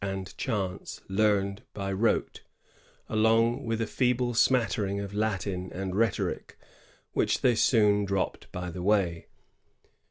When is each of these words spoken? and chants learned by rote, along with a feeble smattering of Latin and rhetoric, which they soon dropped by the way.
and 0.03 0.35
chants 0.35 0.99
learned 1.09 1.61
by 1.75 1.93
rote, 1.93 2.41
along 3.07 3.63
with 3.63 3.79
a 3.79 3.85
feeble 3.85 4.33
smattering 4.33 4.99
of 4.99 5.13
Latin 5.13 5.71
and 5.71 5.95
rhetoric, 5.95 6.57
which 7.13 7.41
they 7.41 7.53
soon 7.53 8.03
dropped 8.03 8.51
by 8.51 8.71
the 8.71 8.81
way. 8.81 9.27